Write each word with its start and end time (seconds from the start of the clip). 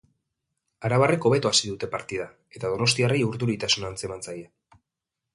Arabarrek 0.87 1.25
hobeto 1.29 1.49
hasi 1.49 1.67
dute 1.73 1.89
partida 1.95 2.25
eta 2.59 2.71
donostiarrei 2.71 3.19
urduritasuna 3.27 3.91
antzeman 3.93 4.25
zaie. 4.31 4.49